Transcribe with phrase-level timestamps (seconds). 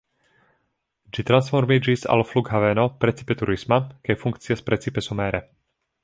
[1.17, 5.43] Ĝi transformiĝis al flughaveno precipe turisma kaj funkcias precipe somere.